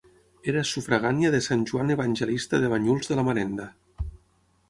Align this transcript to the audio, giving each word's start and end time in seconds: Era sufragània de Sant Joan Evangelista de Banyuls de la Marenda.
Era 0.53 0.61
sufragània 0.69 1.29
de 1.35 1.41
Sant 1.49 1.65
Joan 1.71 1.93
Evangelista 1.97 2.61
de 2.63 2.73
Banyuls 2.73 3.11
de 3.11 3.17
la 3.19 3.27
Marenda. 3.31 3.71